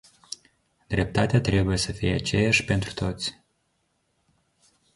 Dreptatea 0.89 1.41
trebuie 1.41 1.77
să 1.77 1.91
fie 1.91 2.13
aceeași 2.13 2.65
pentru 2.65 2.93
toți. 2.93 3.37